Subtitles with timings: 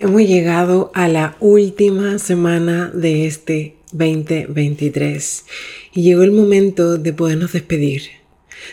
[0.00, 5.44] Hemos llegado a la última semana de este 2023
[5.92, 8.02] y llegó el momento de podernos despedir,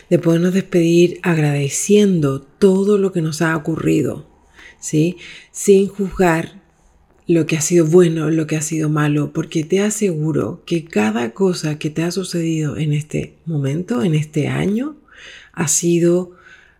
[0.08, 4.24] de podernos despedir agradeciendo todo lo que nos ha ocurrido,
[4.78, 5.16] ¿sí?
[5.50, 6.62] Sin juzgar
[7.26, 11.32] lo que ha sido bueno, lo que ha sido malo, porque te aseguro que cada
[11.32, 14.94] cosa que te ha sucedido en este momento, en este año,
[15.54, 16.36] ha sido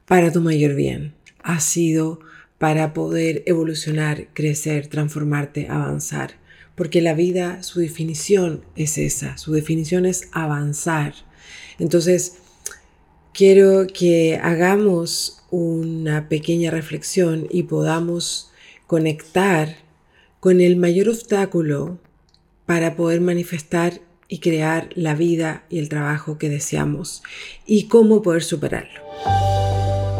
[0.06, 2.20] para tu mayor bien, ha sido
[2.59, 6.35] para poder evolucionar, crecer, transformarte, avanzar.
[6.75, 11.14] Porque la vida, su definición es esa, su definición es avanzar.
[11.79, 12.39] Entonces,
[13.32, 18.50] quiero que hagamos una pequeña reflexión y podamos
[18.86, 19.77] conectar
[20.41, 21.99] con el mayor obstáculo
[22.66, 27.22] para poder manifestar y crear la vida y el trabajo que deseamos
[27.64, 29.00] y cómo poder superarlo.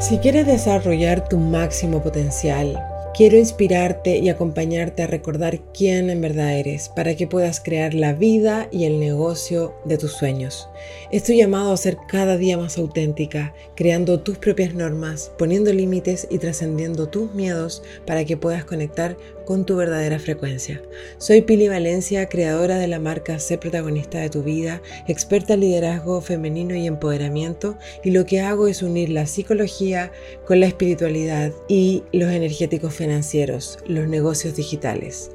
[0.09, 2.80] Si quieres desarrollar tu máximo potencial,
[3.12, 8.12] quiero inspirarte y acompañarte a recordar quién en verdad eres para que puedas crear la
[8.12, 10.68] vida y el negocio de tus sueños.
[11.10, 16.38] Estoy llamado a ser cada día más auténtica, creando tus propias normas, poniendo límites y
[16.38, 19.16] trascendiendo tus miedos para que puedas conectar
[19.47, 20.83] con tu verdadera frecuencia.
[21.16, 26.21] Soy Pili Valencia, creadora de la marca Sé protagonista de tu vida, experta en liderazgo
[26.21, 30.13] femenino y empoderamiento, y lo que hago es unir la psicología
[30.45, 35.30] con la espiritualidad y los energéticos financieros, los negocios digitales.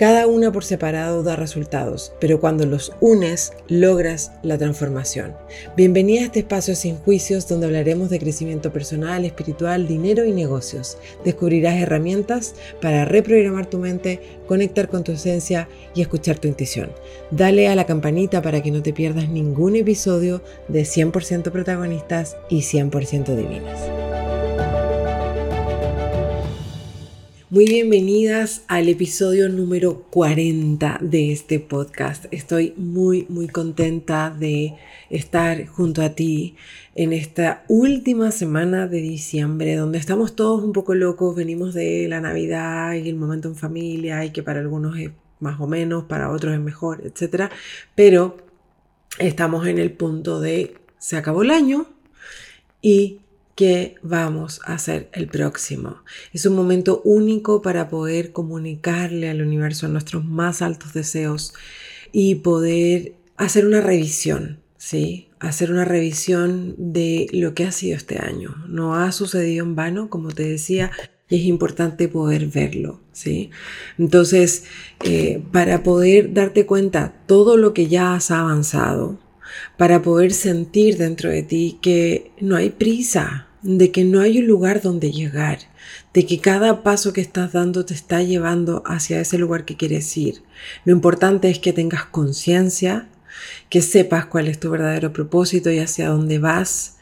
[0.00, 5.34] Cada una por separado da resultados, pero cuando los unes logras la transformación.
[5.76, 10.96] Bienvenida a este espacio sin juicios donde hablaremos de crecimiento personal, espiritual, dinero y negocios.
[11.22, 16.92] Descubrirás herramientas para reprogramar tu mente, conectar con tu esencia y escuchar tu intuición.
[17.30, 22.62] Dale a la campanita para que no te pierdas ningún episodio de 100% protagonistas y
[22.62, 24.09] 100% divinas.
[27.52, 32.26] Muy bienvenidas al episodio número 40 de este podcast.
[32.30, 34.76] Estoy muy, muy contenta de
[35.10, 36.54] estar junto a ti
[36.94, 42.20] en esta última semana de diciembre, donde estamos todos un poco locos, venimos de la
[42.20, 45.10] Navidad y el momento en familia y que para algunos es
[45.40, 47.50] más o menos, para otros es mejor, etc.
[47.96, 48.36] Pero
[49.18, 51.88] estamos en el punto de se acabó el año
[52.80, 53.18] y
[54.02, 56.02] vamos a hacer el próximo.
[56.32, 61.54] Es un momento único para poder comunicarle al universo nuestros más altos deseos
[62.12, 65.28] y poder hacer una revisión, ¿sí?
[65.38, 68.54] Hacer una revisión de lo que ha sido este año.
[68.68, 70.90] No ha sucedido en vano, como te decía,
[71.28, 73.50] y es importante poder verlo, ¿sí?
[73.98, 74.64] Entonces,
[75.04, 79.18] eh, para poder darte cuenta todo lo que ya has avanzado,
[79.76, 84.46] para poder sentir dentro de ti que no hay prisa, de que no hay un
[84.46, 85.58] lugar donde llegar,
[86.14, 90.16] de que cada paso que estás dando te está llevando hacia ese lugar que quieres
[90.16, 90.42] ir.
[90.84, 93.08] Lo importante es que tengas conciencia,
[93.68, 96.96] que sepas cuál es tu verdadero propósito y hacia dónde vas,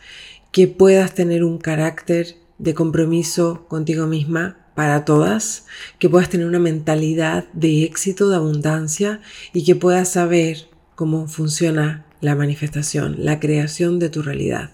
[0.53, 5.67] que puedas tener un carácter de compromiso contigo misma para todas,
[5.99, 9.21] que puedas tener una mentalidad de éxito, de abundancia
[9.53, 14.71] y que puedas saber cómo funciona la manifestación, la creación de tu realidad.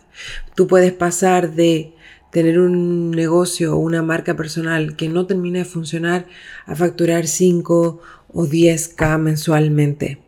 [0.54, 1.92] Tú puedes pasar de
[2.30, 6.26] tener un negocio o una marca personal que no termina de funcionar
[6.66, 8.00] a facturar 5
[8.32, 10.18] o 10k mensualmente.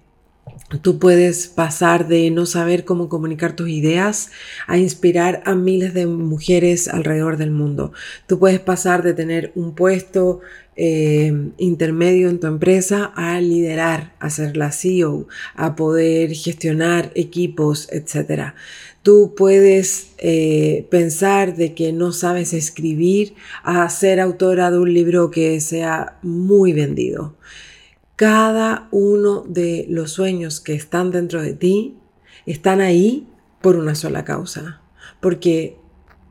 [0.82, 4.31] Tú puedes pasar de no saber cómo comunicar tus ideas
[4.66, 7.93] a inspirar a miles de mujeres alrededor del mundo.
[8.27, 10.41] Tú puedes pasar de tener un puesto
[10.76, 17.88] eh, intermedio en tu empresa a liderar, a ser la CEO, a poder gestionar equipos,
[17.92, 18.53] etc.
[19.03, 25.31] Tú puedes eh, pensar de que no sabes escribir a ser autora de un libro
[25.31, 27.36] que sea muy vendido.
[28.16, 31.97] Cada uno de los sueños que están dentro de ti
[32.44, 33.26] están ahí
[33.62, 34.81] por una sola causa,
[35.20, 35.76] porque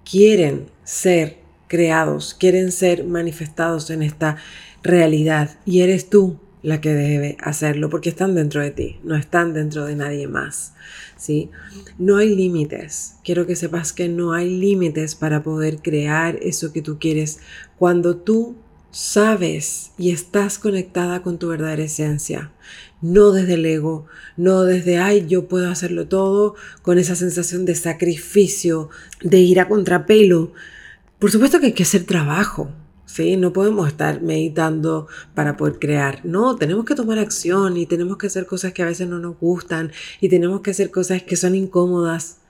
[0.03, 1.44] quieren ser
[2.39, 4.37] quieren ser manifestados en esta
[4.83, 9.53] realidad y eres tú la que debe hacerlo porque están dentro de ti, no están
[9.53, 10.73] dentro de nadie más.
[11.17, 11.49] ¿sí?
[11.97, 13.15] No hay límites.
[13.23, 17.39] Quiero que sepas que no hay límites para poder crear eso que tú quieres
[17.77, 18.55] cuando tú
[18.91, 22.51] sabes y estás conectada con tu verdadera esencia,
[23.01, 24.05] no desde el ego,
[24.37, 28.89] no desde, ay, yo puedo hacerlo todo, con esa sensación de sacrificio,
[29.21, 30.53] de ir a contrapelo.
[31.25, 32.69] Por supuesto que hay que hacer trabajo,
[33.07, 33.35] ¿sí?
[33.35, 36.23] No podemos estar meditando para poder crear.
[36.23, 39.39] No, tenemos que tomar acción y tenemos que hacer cosas que a veces no nos
[39.39, 39.91] gustan
[40.21, 42.41] y tenemos que hacer cosas que son incómodas.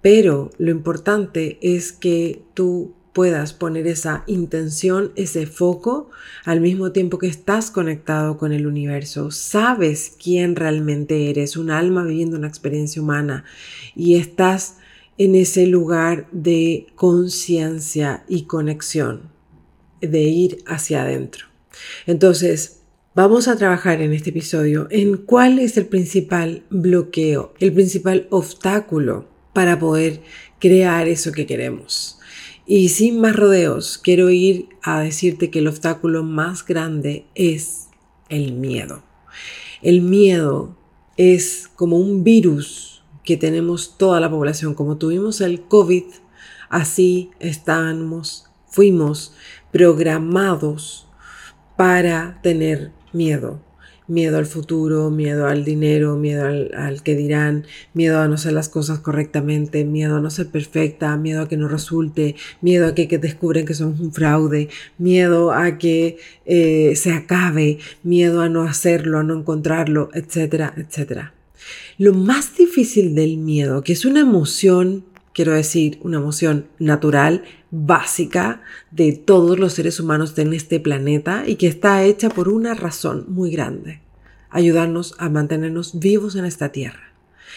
[0.00, 6.08] Pero lo importante es que tú puedas poner esa intención, ese foco,
[6.46, 9.32] al mismo tiempo que estás conectado con el universo.
[9.32, 13.44] Sabes quién realmente eres, un alma viviendo una experiencia humana
[13.94, 14.78] y estás
[15.18, 19.30] en ese lugar de conciencia y conexión,
[20.00, 21.46] de ir hacia adentro.
[22.06, 22.80] Entonces,
[23.14, 29.28] vamos a trabajar en este episodio en cuál es el principal bloqueo, el principal obstáculo
[29.52, 30.20] para poder
[30.58, 32.18] crear eso que queremos.
[32.66, 37.88] Y sin más rodeos, quiero ir a decirte que el obstáculo más grande es
[38.30, 39.02] el miedo.
[39.82, 40.76] El miedo
[41.16, 42.93] es como un virus
[43.24, 44.74] que tenemos toda la población.
[44.74, 46.04] Como tuvimos el COVID,
[46.68, 49.34] así estamos, fuimos
[49.72, 51.06] programados
[51.76, 53.60] para tener miedo
[54.06, 58.68] miedo al futuro, miedo al dinero, miedo al, que dirán, miedo a no hacer las
[58.68, 63.06] cosas correctamente, miedo a no ser perfecta, miedo a que no resulte, miedo a que,
[63.18, 64.68] descubren que somos un fraude,
[64.98, 71.32] miedo a que eh, se acabe, miedo a no hacerlo, a no encontrarlo, etcétera, etcétera.
[71.98, 78.62] Lo más difícil del miedo, que es una emoción quiero decir, una emoción natural, básica
[78.92, 83.26] de todos los seres humanos en este planeta y que está hecha por una razón
[83.28, 84.00] muy grande,
[84.48, 87.12] ayudarnos a mantenernos vivos en esta tierra.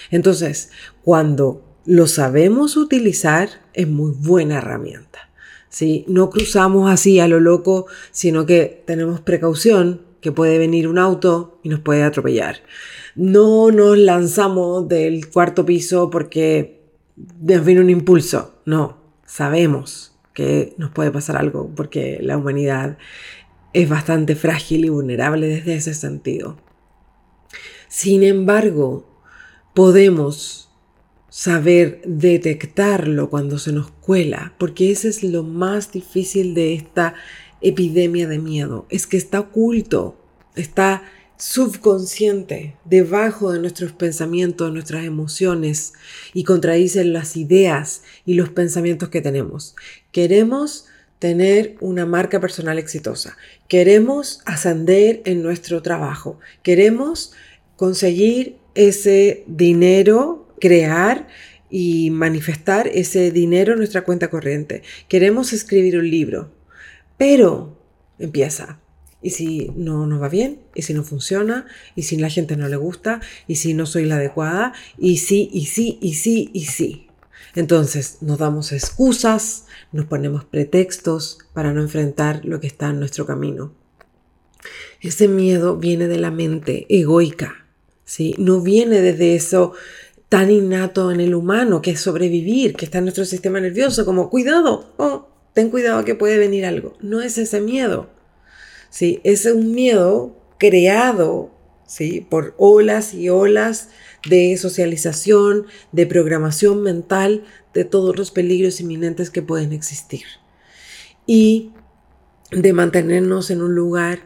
[0.10, 0.72] Entonces,
[1.04, 5.30] cuando lo sabemos utilizar, es muy buena herramienta.
[5.70, 6.04] ¿sí?
[6.08, 11.58] No cruzamos así a lo loco, sino que tenemos precaución que puede venir un auto
[11.64, 12.58] y nos puede atropellar.
[13.16, 16.82] No nos lanzamos del cuarto piso porque
[17.40, 18.60] nos viene un impulso.
[18.66, 22.98] No, sabemos que nos puede pasar algo porque la humanidad
[23.72, 26.58] es bastante frágil y vulnerable desde ese sentido.
[27.88, 29.22] Sin embargo,
[29.74, 30.70] podemos
[31.30, 37.14] saber detectarlo cuando se nos cuela, porque ese es lo más difícil de esta
[37.68, 40.18] epidemia de miedo, es que está oculto,
[40.56, 41.04] está
[41.38, 45.94] subconsciente, debajo de nuestros pensamientos, nuestras emociones
[46.34, 49.76] y contradicen las ideas y los pensamientos que tenemos.
[50.12, 50.88] Queremos
[51.20, 53.38] tener una marca personal exitosa.
[53.68, 56.40] Queremos ascender en nuestro trabajo.
[56.64, 57.34] Queremos
[57.76, 61.28] conseguir ese dinero, crear
[61.70, 64.84] y manifestar ese dinero en nuestra cuenta corriente.
[65.08, 66.57] Queremos escribir un libro.
[67.18, 67.78] Pero
[68.20, 68.80] empieza
[69.22, 71.66] y si no nos va bien, y si no funciona,
[71.96, 75.50] y si la gente no le gusta, y si no soy la adecuada, y sí,
[75.52, 77.08] y sí, y sí, y sí.
[77.56, 83.26] Entonces nos damos excusas, nos ponemos pretextos para no enfrentar lo que está en nuestro
[83.26, 83.74] camino.
[85.02, 87.66] Ese miedo viene de la mente egoica,
[88.06, 88.36] ¿sí?
[88.38, 89.74] No viene desde eso
[90.30, 94.30] tan innato en el humano que es sobrevivir, que está en nuestro sistema nervioso, como
[94.30, 95.27] cuidado, oh,
[95.58, 96.96] ten cuidado que puede venir algo.
[97.02, 98.12] No es ese miedo.
[98.92, 99.22] ¿sí?
[99.24, 101.50] Es un miedo creado
[101.88, 102.22] ¿sí?
[102.30, 103.90] por olas y olas
[104.30, 107.44] de socialización, de programación mental,
[107.74, 110.26] de todos los peligros inminentes que pueden existir.
[111.26, 111.72] Y
[112.52, 114.20] de mantenernos en un lugar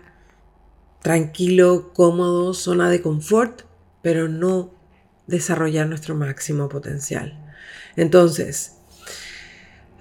[1.02, 3.62] tranquilo, cómodo, zona de confort,
[4.02, 4.76] pero no
[5.28, 7.54] desarrollar nuestro máximo potencial.
[7.96, 8.81] Entonces,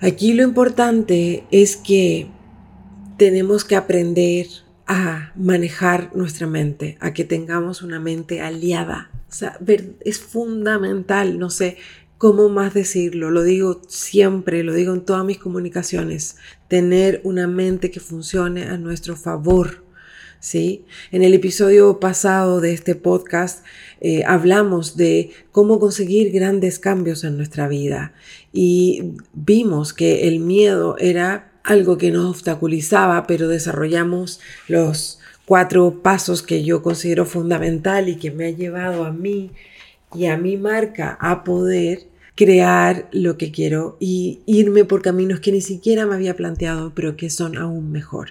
[0.01, 2.29] aquí lo importante es que
[3.17, 4.47] tenemos que aprender
[4.87, 9.11] a manejar nuestra mente, a que tengamos una mente aliada.
[9.29, 9.59] O sea,
[10.01, 11.77] es fundamental, no sé
[12.19, 16.37] cómo más decirlo, lo digo siempre, lo digo en todas mis comunicaciones,
[16.69, 19.85] tener una mente que funcione a nuestro favor.
[20.39, 20.87] ¿Sí?
[21.13, 23.65] En el episodio pasado de este podcast
[24.01, 28.13] eh, hablamos de cómo conseguir grandes cambios en nuestra vida
[28.53, 36.43] y vimos que el miedo era algo que nos obstaculizaba, pero desarrollamos los cuatro pasos
[36.43, 39.51] que yo considero fundamental y que me ha llevado a mí
[40.15, 42.05] y a mi marca a poder
[42.35, 47.17] crear lo que quiero y irme por caminos que ni siquiera me había planteado, pero
[47.17, 48.31] que son aún mejor.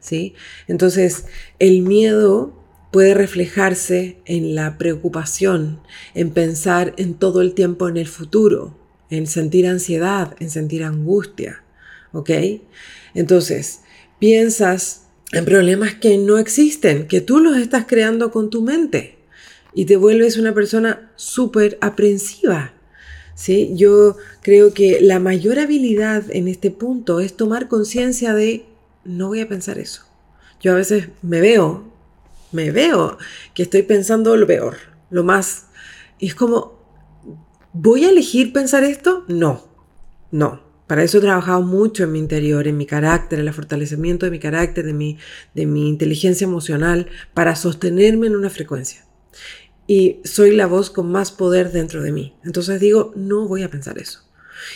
[0.00, 0.34] ¿sí?
[0.68, 1.26] Entonces,
[1.58, 2.59] el miedo
[2.90, 5.80] puede reflejarse en la preocupación,
[6.14, 8.76] en pensar en todo el tiempo en el futuro,
[9.10, 11.62] en sentir ansiedad, en sentir angustia.
[12.12, 12.30] ¿ok?
[13.14, 13.80] Entonces,
[14.18, 19.16] piensas en problemas que no existen, que tú los estás creando con tu mente
[19.74, 22.72] y te vuelves una persona súper aprensiva.
[23.34, 23.70] ¿sí?
[23.74, 28.66] Yo creo que la mayor habilidad en este punto es tomar conciencia de
[29.04, 30.02] no voy a pensar eso.
[30.60, 31.89] Yo a veces me veo,
[32.52, 33.18] me veo
[33.54, 34.76] que estoy pensando lo peor,
[35.10, 35.66] lo más.
[36.18, 36.78] Y es como,
[37.72, 39.24] ¿voy a elegir pensar esto?
[39.28, 39.68] No,
[40.30, 44.26] no Para eso he trabajado mucho en mi interior, en mi carácter, en el fortalecimiento
[44.26, 45.18] de mi carácter, de mi,
[45.54, 49.04] de mi inteligencia emocional, para sostenerme en una frecuencia.
[49.86, 52.36] Y soy la voz con más poder dentro de mí.
[52.44, 54.20] Entonces digo, no voy a pensar eso.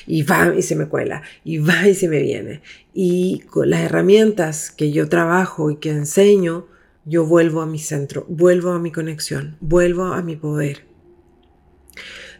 [0.07, 2.62] Y va y se me cuela, y va y se me viene.
[2.93, 6.66] Y con las herramientas que yo trabajo y que enseño,
[7.05, 10.87] yo vuelvo a mi centro, vuelvo a mi conexión, vuelvo a mi poder.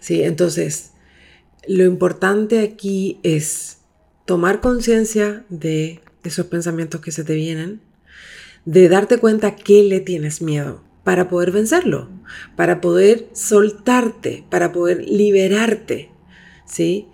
[0.01, 0.93] Sí, entonces
[1.67, 3.79] lo importante aquí es
[4.27, 7.81] tomar conciencia de esos pensamientos que se te vienen,
[8.65, 12.09] de darte cuenta que le tienes miedo para poder vencerlo,
[12.57, 16.11] para poder soltarte, para poder liberarte,
[16.67, 17.09] ¿sí?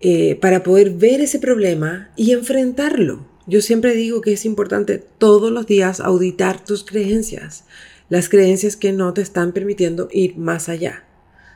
[0.00, 3.31] Eh, para poder ver ese problema y enfrentarlo.
[3.46, 7.64] Yo siempre digo que es importante todos los días auditar tus creencias,
[8.08, 11.04] las creencias que no te están permitiendo ir más allá.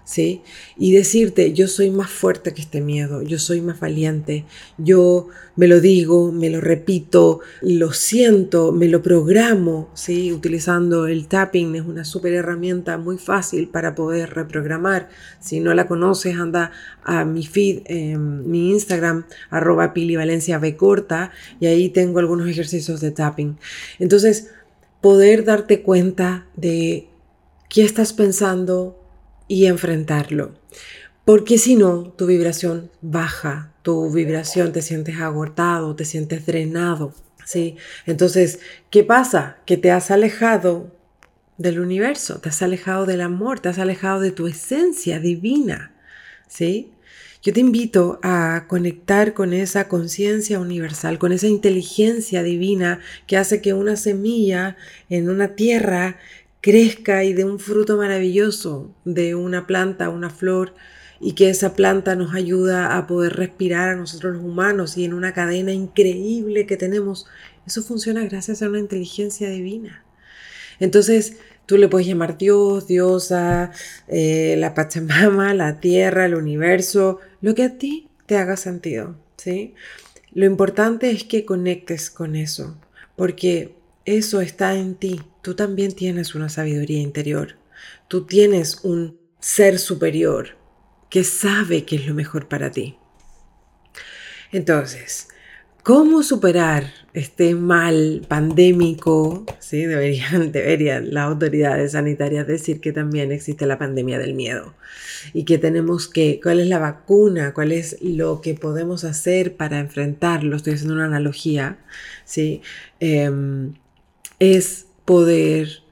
[0.07, 0.41] ¿Sí?
[0.79, 4.47] Y decirte, yo soy más fuerte que este miedo, yo soy más valiente,
[4.79, 10.33] yo me lo digo, me lo repito, lo siento, me lo programo, ¿sí?
[10.33, 15.09] Utilizando el tapping es una súper herramienta muy fácil para poder reprogramar.
[15.41, 16.71] Si no la conoces, anda
[17.03, 17.83] a mi feed,
[18.17, 23.59] mi Instagram, arroba pilivalencia corta, y ahí tengo algunos ejercicios de tapping.
[23.99, 24.51] Entonces,
[25.01, 27.09] poder darte cuenta de
[27.69, 29.03] qué estás pensando,
[29.49, 30.55] y enfrentarlo.
[31.25, 37.77] Porque si no, tu vibración baja, tu vibración te sientes agotado, te sientes drenado, ¿sí?
[38.07, 38.61] Entonces,
[38.91, 39.59] ¿qué pasa?
[39.67, 40.93] Que te has alejado
[41.59, 45.93] del universo, te has alejado del amor, te has alejado de tu esencia divina,
[46.49, 46.93] ¿sí?
[47.43, 53.63] Yo te invito a conectar con esa conciencia universal, con esa inteligencia divina que hace
[53.63, 54.77] que una semilla
[55.09, 56.19] en una tierra
[56.67, 60.75] crezca y de un fruto maravilloso, de una planta, una flor,
[61.21, 65.15] y que esa planta nos ayuda a poder respirar a nosotros los humanos y en
[65.15, 67.27] una cadena increíble que tenemos.
[67.69, 70.05] Eso funciona gracias a una inteligencia divina.
[70.81, 73.71] Entonces, tú le puedes llamar Dios, diosa,
[74.09, 79.75] eh, la Pachamama, la tierra, el universo, lo que a ti te haga sentido, ¿sí?
[80.33, 82.77] Lo importante es que conectes con eso,
[83.15, 85.21] porque eso está en ti.
[85.43, 87.57] Tú también tienes una sabiduría interior.
[88.09, 90.57] Tú tienes un ser superior
[91.11, 92.97] que sabe qué es lo mejor para ti.
[94.53, 95.29] Entonces,
[95.83, 96.85] ¿cómo superar
[97.15, 99.45] este mal pandémico?
[99.59, 99.85] ¿Sí?
[99.85, 104.75] Deberían, deberían las autoridades sanitarias decir que también existe la pandemia del miedo
[105.33, 107.53] y que tenemos que, ¿cuál es la vacuna?
[107.55, 110.55] ¿Cuál es lo que podemos hacer para enfrentarlo?
[110.55, 111.79] Estoy haciendo una analogía,
[112.25, 112.63] ¿sí?
[113.01, 113.75] Em,
[114.39, 115.83] es poder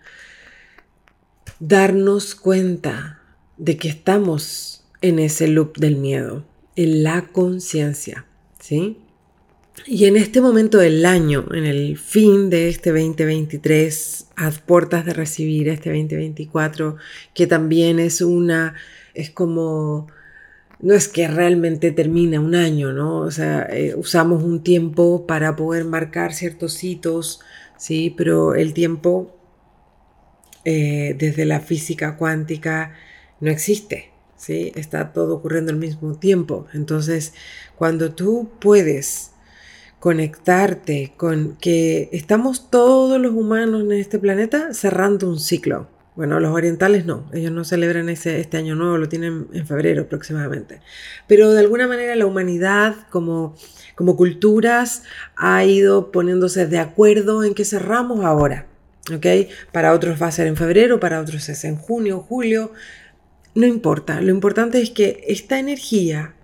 [1.61, 3.21] darnos cuenta
[3.57, 6.45] de que estamos en ese loop del miedo,
[6.77, 8.27] en la conciencia,
[8.59, 8.99] ¿sí?
[9.87, 15.13] Y en este momento del año, en el fin de este 2023, a puertas de
[15.13, 16.97] recibir este 2024,
[17.35, 18.75] que también es una,
[19.15, 20.07] es como,
[20.81, 23.19] no es que realmente termina un año, ¿no?
[23.19, 27.41] O sea, eh, usamos un tiempo para poder marcar ciertos hitos,
[27.77, 28.15] ¿sí?
[28.17, 29.35] Pero el tiempo
[30.65, 32.95] eh, desde la física cuántica
[33.41, 34.73] no existe, ¿sí?
[34.75, 36.67] Está todo ocurriendo al mismo tiempo.
[36.73, 37.35] Entonces,
[37.77, 39.33] cuando tú puedes
[40.01, 45.89] conectarte con que estamos todos los humanos en este planeta cerrando un ciclo.
[46.17, 50.03] Bueno, los orientales no, ellos no celebran ese, este año nuevo, lo tienen en febrero
[50.03, 50.81] aproximadamente.
[51.27, 53.57] Pero de alguna manera la humanidad como
[53.95, 55.03] como culturas
[55.37, 58.67] ha ido poniéndose de acuerdo en que cerramos ahora.
[59.15, 59.27] ¿ok?
[59.73, 62.73] Para otros va a ser en febrero, para otros es en junio, julio.
[63.55, 66.35] No importa, lo importante es que esta energía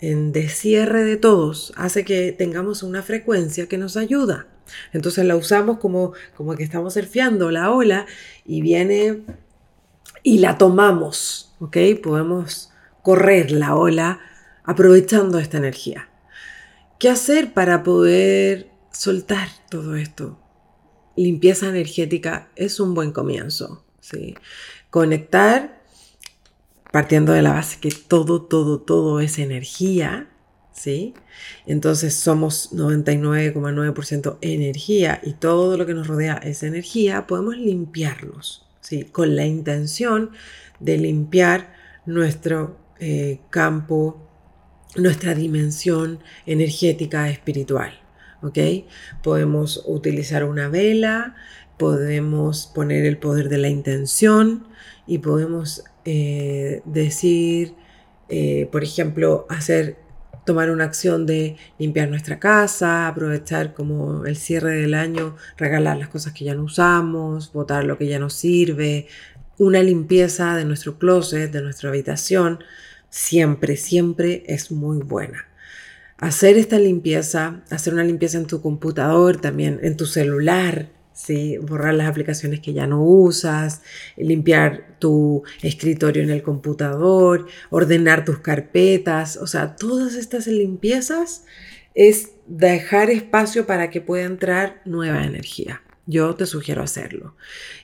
[0.00, 4.46] en descierre de todos hace que tengamos una frecuencia que nos ayuda.
[4.92, 8.06] Entonces la usamos como, como que estamos surfeando la ola
[8.44, 9.22] y viene
[10.22, 11.76] y la tomamos, ¿ok?
[12.02, 12.70] Podemos
[13.02, 14.20] correr la ola
[14.64, 16.08] aprovechando esta energía.
[16.98, 20.38] ¿Qué hacer para poder soltar todo esto?
[21.16, 23.84] Limpieza energética es un buen comienzo.
[24.00, 24.36] ¿sí?
[24.90, 25.82] Conectar,
[26.92, 30.28] partiendo de la base que todo, todo, todo es energía.
[30.82, 31.14] ¿Sí?
[31.64, 37.28] Entonces somos 99,9% energía y todo lo que nos rodea es energía.
[37.28, 39.04] Podemos limpiarnos ¿sí?
[39.04, 40.30] con la intención
[40.80, 41.72] de limpiar
[42.04, 44.28] nuestro eh, campo
[44.96, 47.92] nuestra dimensión energética espiritual.
[48.42, 48.58] ¿ok?
[49.22, 51.36] Podemos utilizar una vela,
[51.78, 54.66] podemos poner el poder de la intención
[55.06, 57.74] y podemos eh, decir,
[58.28, 59.96] eh, por ejemplo, hacer
[60.44, 66.08] tomar una acción de limpiar nuestra casa, aprovechar como el cierre del año, regalar las
[66.08, 69.06] cosas que ya no usamos, botar lo que ya no sirve,
[69.58, 72.64] una limpieza de nuestro closet, de nuestra habitación,
[73.10, 75.46] siempre, siempre es muy buena.
[76.18, 80.88] Hacer esta limpieza, hacer una limpieza en tu computador, también en tu celular,
[81.62, 83.82] borrar las aplicaciones que ya no usas,
[84.16, 91.44] limpiar tu escritorio en el computador, ordenar tus carpetas, o sea, todas estas limpiezas
[91.94, 95.82] es dejar espacio para que pueda entrar nueva energía.
[96.06, 97.36] Yo te sugiero hacerlo.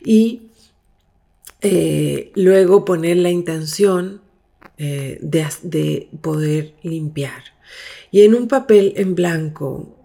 [0.05, 0.51] Y
[1.61, 4.23] eh, luego poner la intención
[4.77, 7.43] eh, de, de, poder limpiar.
[8.11, 9.97] Y en un papel en blanco,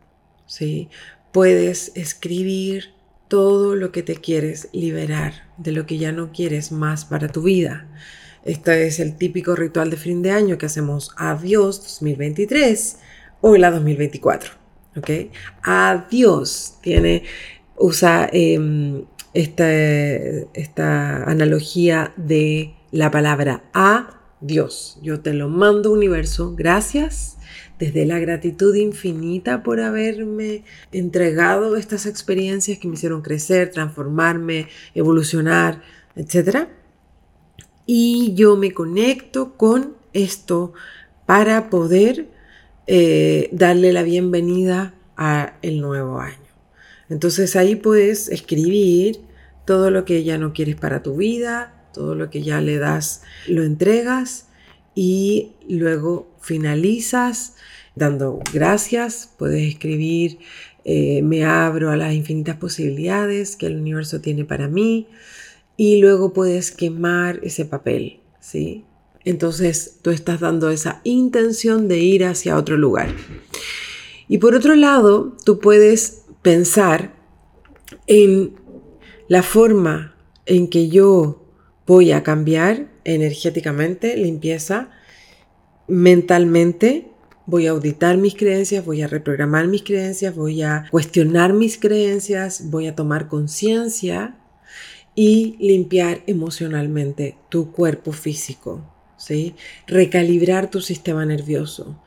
[0.46, 0.90] ¿sí?
[1.32, 2.93] puedes escribir
[3.34, 7.42] todo lo que te quieres liberar, de lo que ya no quieres más para tu
[7.42, 7.88] vida.
[8.46, 12.98] Este es el típico ritual de fin de año que hacemos adiós 2023
[13.42, 14.52] o la 2024.
[14.98, 15.10] ¿Ok?
[15.64, 16.76] Adiós.
[16.84, 17.24] Tiene,
[17.76, 19.68] usa em, esta,
[20.54, 25.00] esta analogía de la palabra a Dios.
[25.02, 26.54] Yo te lo mando universo.
[26.56, 27.38] Gracias
[27.80, 35.82] desde la gratitud infinita por haberme entregado estas experiencias que me hicieron crecer, transformarme, evolucionar,
[36.16, 36.68] etc.
[37.86, 40.74] Y yo me conecto con esto
[41.26, 42.28] para poder
[42.88, 46.38] eh, darle la bienvenida a el nuevo año.
[47.10, 49.22] Entonces ahí puedes escribir
[49.66, 53.24] todo lo que ya no quieres para tu vida, todo lo que ya le das,
[53.48, 54.48] lo entregas
[54.96, 57.56] y luego finalizas
[57.96, 60.40] dando gracias, puedes escribir,
[60.86, 65.08] eh, me abro a las infinitas posibilidades que el universo tiene para mí
[65.78, 68.84] y luego puedes quemar ese papel, ¿sí?
[69.24, 73.10] Entonces tú estás dando esa intención de ir hacia otro lugar.
[74.28, 77.16] Y por otro lado, tú puedes pensar
[78.08, 78.56] en
[79.28, 81.46] la forma en que yo
[81.86, 84.90] voy a cambiar energéticamente, limpieza,
[85.88, 87.08] mentalmente,
[87.46, 92.70] voy a auditar mis creencias, voy a reprogramar mis creencias, voy a cuestionar mis creencias,
[92.70, 94.38] voy a tomar conciencia
[95.16, 98.82] y limpiar emocionalmente tu cuerpo físico,
[99.18, 99.56] ¿sí?
[99.88, 102.02] Recalibrar tu sistema nervioso,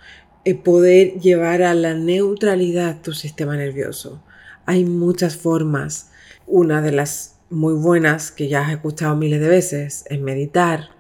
[0.45, 4.23] eh, poder llevar a la neutralidad tu sistema nervioso.
[4.65, 6.11] Hay muchas formas.
[6.47, 10.91] Una de las muy buenas que ya has escuchado miles de veces es meditar,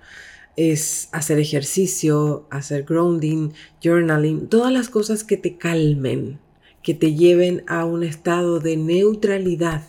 [0.56, 6.38] es hacer ejercicio, hacer grounding, journaling, todas las cosas que te calmen,
[6.82, 9.82] que te lleven a un estado de neutralidad,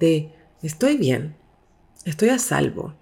[0.00, 1.36] de estoy bien,
[2.04, 2.94] estoy a salvo,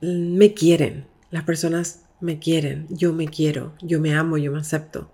[0.00, 5.10] me quieren, las personas me quieren, yo me quiero, yo me amo, yo me acepto.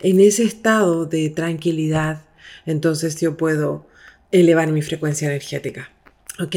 [0.00, 2.22] En ese estado de tranquilidad,
[2.66, 3.86] entonces yo puedo
[4.30, 5.95] elevar mi frecuencia energética.
[6.38, 6.56] ¿Ok?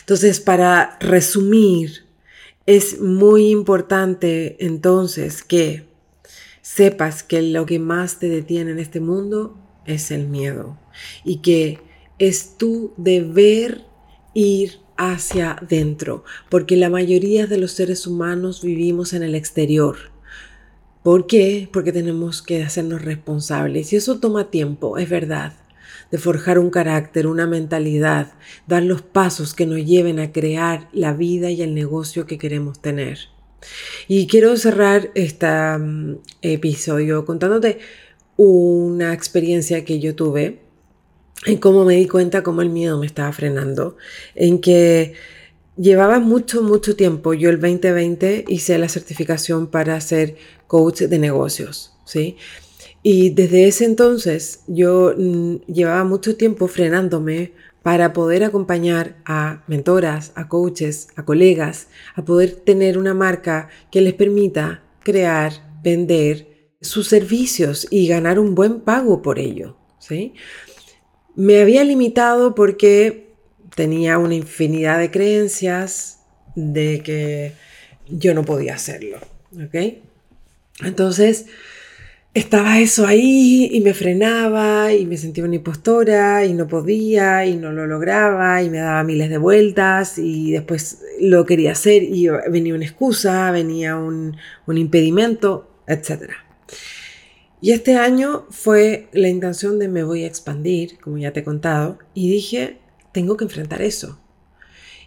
[0.00, 2.04] Entonces, para resumir,
[2.66, 5.86] es muy importante entonces que
[6.62, 10.78] sepas que lo que más te detiene en este mundo es el miedo
[11.24, 11.80] y que
[12.18, 13.84] es tu deber
[14.32, 19.96] ir hacia adentro, porque la mayoría de los seres humanos vivimos en el exterior.
[21.02, 21.68] ¿Por qué?
[21.72, 25.52] Porque tenemos que hacernos responsables y eso toma tiempo, es verdad
[26.14, 28.34] de forjar un carácter, una mentalidad,
[28.68, 32.80] dar los pasos que nos lleven a crear la vida y el negocio que queremos
[32.80, 33.18] tener.
[34.06, 35.48] Y quiero cerrar este
[36.40, 37.80] episodio contándote
[38.36, 40.60] una experiencia que yo tuve
[41.46, 43.96] en cómo me di cuenta cómo el miedo me estaba frenando,
[44.36, 45.14] en que
[45.76, 50.36] llevaba mucho, mucho tiempo, yo el 2020 hice la certificación para ser
[50.68, 52.36] coach de negocios, ¿sí?
[53.06, 60.32] Y desde ese entonces yo mm, llevaba mucho tiempo frenándome para poder acompañar a mentoras,
[60.36, 67.06] a coaches, a colegas, a poder tener una marca que les permita crear, vender sus
[67.08, 69.76] servicios y ganar un buen pago por ello.
[69.98, 70.32] ¿sí?
[71.34, 73.34] Me había limitado porque
[73.76, 76.20] tenía una infinidad de creencias
[76.54, 77.52] de que
[78.08, 79.18] yo no podía hacerlo.
[79.62, 79.98] ¿ok?
[80.82, 81.46] Entonces,
[82.34, 87.56] estaba eso ahí y me frenaba y me sentía una impostora y no podía y
[87.56, 92.26] no lo lograba y me daba miles de vueltas y después lo quería hacer y
[92.50, 96.32] venía una excusa, venía un, impedimento, etc.
[97.60, 101.44] Y este año fue la intención de me voy a expandir, como ya te he
[101.44, 102.78] contado, y dije,
[103.12, 104.18] tengo que enfrentar eso.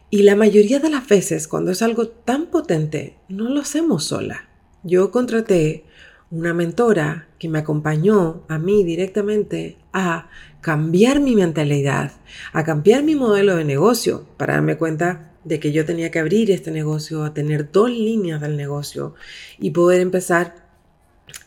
[0.09, 4.47] Y la mayoría de las veces, cuando es algo tan potente, no lo hacemos sola.
[4.83, 5.83] Yo contraté
[6.29, 10.29] una mentora que me acompañó a mí directamente a
[10.61, 12.11] cambiar mi mentalidad,
[12.53, 16.51] a cambiar mi modelo de negocio para darme cuenta de que yo tenía que abrir
[16.51, 19.15] este negocio, a tener dos líneas del negocio
[19.59, 20.67] y poder empezar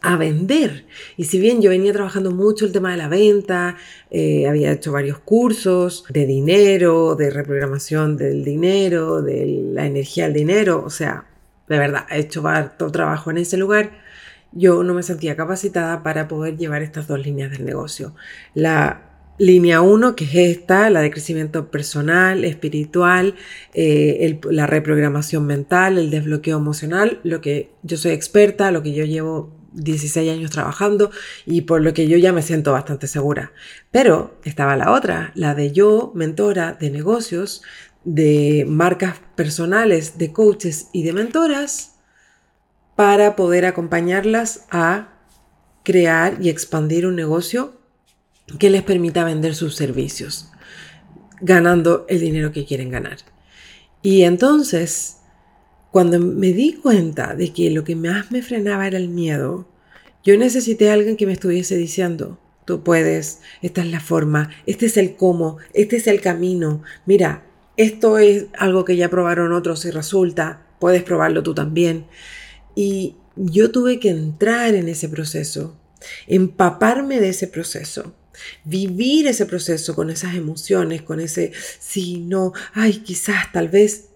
[0.01, 0.87] a vender.
[1.17, 3.77] Y si bien yo venía trabajando mucho el tema de la venta,
[4.11, 10.35] eh, había hecho varios cursos de dinero, de reprogramación del dinero, de la energía del
[10.35, 11.27] dinero, o sea,
[11.69, 12.43] de verdad, he hecho
[12.79, 13.93] todo trabajo en ese lugar,
[14.53, 18.15] yo no me sentía capacitada para poder llevar estas dos líneas del negocio.
[18.55, 23.37] La línea 1, que es esta, la de crecimiento personal, espiritual,
[23.73, 29.05] eh, la reprogramación mental, el desbloqueo emocional, lo que yo soy experta, lo que yo
[29.05, 31.11] llevo 16 años trabajando
[31.47, 33.53] y por lo que yo ya me siento bastante segura.
[33.91, 37.63] Pero estaba la otra, la de yo, mentora de negocios,
[38.05, 41.90] de marcas personales, de coaches y de mentoras,
[43.01, 45.09] para poder acompañarlas a
[45.85, 47.73] crear y expandir un negocio
[48.59, 50.51] que les permita vender sus servicios,
[51.41, 53.17] ganando el dinero que quieren ganar.
[54.03, 55.17] Y entonces
[55.91, 59.67] cuando me di cuenta de que lo que más me frenaba era el miedo,
[60.23, 64.85] yo necesité a alguien que me estuviese diciendo, tú puedes, esta es la forma, este
[64.85, 67.45] es el cómo, este es el camino, mira,
[67.79, 72.05] esto es algo que ya probaron otros y resulta, puedes probarlo tú también.
[72.75, 75.77] Y yo tuve que entrar en ese proceso,
[76.27, 78.15] empaparme de ese proceso,
[78.65, 84.07] vivir ese proceso con esas emociones, con ese sí, no, ay, quizás, tal vez,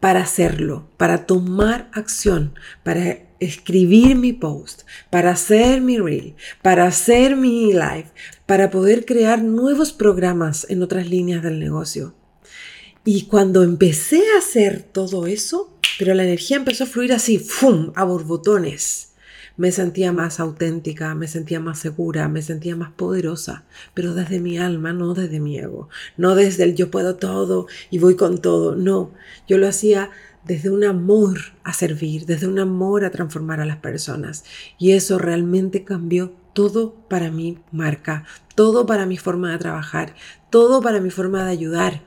[0.00, 2.54] para hacerlo, para tomar acción,
[2.84, 8.06] para escribir mi post, para hacer mi reel, para hacer mi live,
[8.46, 12.14] para poder crear nuevos programas en otras líneas del negocio.
[13.06, 17.92] Y cuando empecé a hacer todo eso, pero la energía empezó a fluir así, ¡fum!,
[17.94, 19.06] a borbotones
[19.56, 23.64] me sentía más auténtica, me sentía más segura, me sentía más poderosa,
[23.94, 27.98] pero desde mi alma, no desde mi ego, no desde el yo puedo todo y
[27.98, 29.12] voy con todo, no,
[29.48, 30.10] yo lo hacía
[30.44, 34.44] desde un amor a servir, desde un amor a transformar a las personas.
[34.78, 40.14] Y eso realmente cambió todo para mi marca, todo para mi forma de trabajar,
[40.50, 42.02] todo para mi forma de ayudar.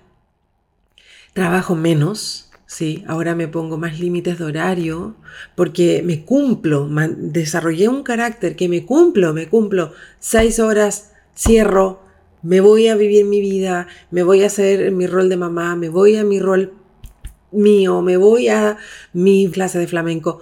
[1.40, 5.16] Trabajo menos, Sí, ahora me pongo más límites de horario
[5.56, 9.94] porque me cumplo, desarrollé un carácter que me cumplo, me cumplo.
[10.20, 12.02] Seis horas, cierro,
[12.42, 15.88] me voy a vivir mi vida, me voy a hacer mi rol de mamá, me
[15.88, 16.74] voy a mi rol
[17.54, 18.78] mío, me voy a
[19.14, 20.42] mi clase de flamenco,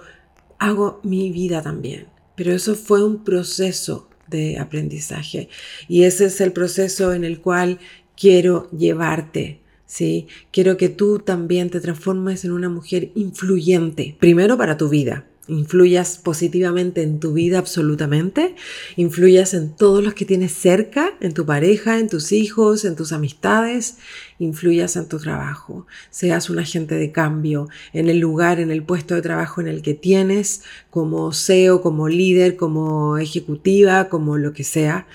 [0.58, 2.08] hago mi vida también.
[2.34, 5.48] Pero eso fue un proceso de aprendizaje
[5.86, 7.78] y ese es el proceso en el cual
[8.16, 10.28] quiero llevarte ¿sí?
[10.52, 16.18] Quiero que tú también te transformes en una mujer influyente, primero para tu vida, influyas
[16.18, 18.54] positivamente en tu vida absolutamente,
[18.96, 23.12] influyas en todos los que tienes cerca, en tu pareja, en tus hijos, en tus
[23.12, 23.96] amistades,
[24.38, 29.14] influyas en tu trabajo, seas un agente de cambio en el lugar, en el puesto
[29.14, 34.64] de trabajo en el que tienes, como CEO, como líder, como ejecutiva, como lo que
[34.64, 35.06] sea.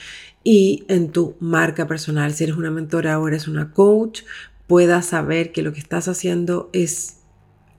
[0.46, 4.24] Y en tu marca personal, si eres una mentora o eres una coach,
[4.68, 7.18] puedas saber que lo que estás haciendo es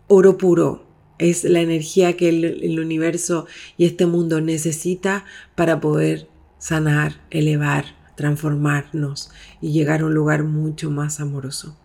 [0.07, 0.87] oro puro,
[1.19, 7.85] es la energía que el, universo y este mundo necesita para poder sanar, elevar,
[8.17, 11.79] transformarnos y llegar a un lugar mucho más amoroso.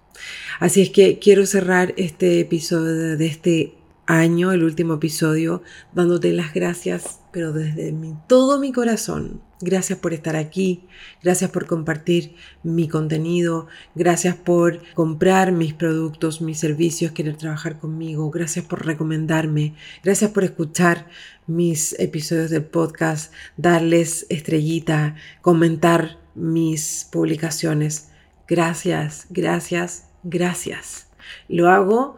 [0.59, 3.79] Así es que quiero cerrar este episodio de este
[4.10, 5.62] año, el último episodio,
[5.93, 7.95] dándote las gracias, pero desde
[8.28, 9.41] todo mi corazón.
[9.62, 10.88] Gracias por estar aquí,
[11.22, 18.32] gracias por compartir mi contenido, gracias por comprar mis productos, mis servicios, querer trabajar conmigo,
[18.32, 21.08] gracias por recomendarme, gracias por escuchar
[21.45, 28.10] mis episodios del podcast, darles estrellita, comentar mis publicaciones.
[28.48, 31.10] Gracias, gracias, gracias.
[31.48, 32.17] Lo hago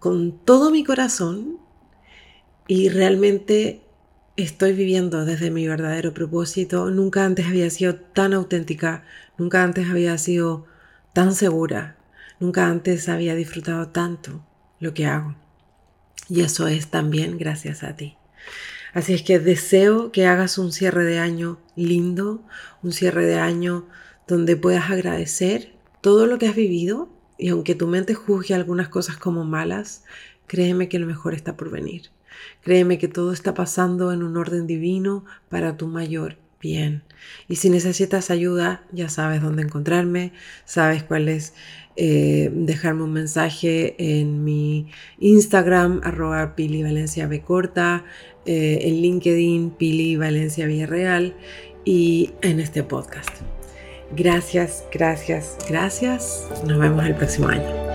[0.00, 1.58] con todo mi corazón
[2.66, 3.82] y realmente
[4.36, 6.90] estoy viviendo desde mi verdadero propósito.
[6.90, 9.04] Nunca antes había sido tan auténtica,
[9.36, 10.66] nunca antes había sido
[11.12, 11.96] tan segura,
[12.40, 14.44] nunca antes había disfrutado tanto
[14.80, 15.36] lo que hago.
[16.30, 18.16] Y eso es también gracias a ti.
[18.94, 22.42] Así es que deseo que hagas un cierre de año lindo,
[22.82, 23.86] un cierre de año
[24.26, 29.16] donde puedas agradecer todo lo que has vivido y aunque tu mente juzgue algunas cosas
[29.16, 30.04] como malas,
[30.46, 32.10] créeme que lo mejor está por venir.
[32.62, 37.02] Créeme que todo está pasando en un orden divino para tu mayor bien.
[37.48, 40.32] Y si necesitas ayuda, ya sabes dónde encontrarme,
[40.64, 41.54] sabes cuál es
[41.96, 48.04] eh, dejarme un mensaje en mi Instagram, arroba Pili Valencia B corta,
[48.46, 51.34] eh, en LinkedIn, Pili Valencia Villarreal
[51.84, 53.30] y en este podcast.
[54.12, 56.48] Gracias, gracias, gracias.
[56.66, 57.89] Nos vemos el próximo año.